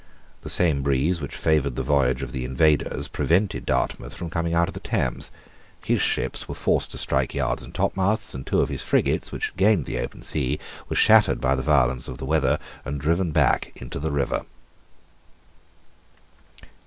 The 0.41 0.49
same 0.49 0.81
breeze 0.81 1.21
which 1.21 1.35
favoured 1.35 1.75
the 1.75 1.83
voyage 1.83 2.23
of 2.23 2.31
the 2.31 2.43
invaders 2.43 3.07
prevented 3.07 3.67
Dartmouth 3.67 4.15
from 4.15 4.31
coming 4.31 4.55
out 4.55 4.67
of 4.67 4.73
the 4.73 4.79
Thames. 4.79 5.29
His 5.85 6.01
ships 6.01 6.47
were 6.47 6.55
forced 6.55 6.89
to 6.89 6.97
strike 6.97 7.35
yards 7.35 7.61
and 7.61 7.71
topmasts; 7.71 8.33
and 8.33 8.43
two 8.43 8.61
of 8.61 8.69
his 8.69 8.81
frigates, 8.81 9.31
which 9.31 9.49
had 9.49 9.57
gained 9.57 9.85
the 9.85 9.99
open 9.99 10.23
sea, 10.23 10.57
were 10.89 10.95
shattered 10.95 11.39
by 11.39 11.53
the 11.53 11.61
violence 11.61 12.07
of 12.07 12.17
the 12.17 12.25
weather 12.25 12.57
and 12.83 12.99
driven 12.99 13.29
back 13.31 13.73
into 13.75 13.99
the 13.99 14.11
river. 14.11 14.47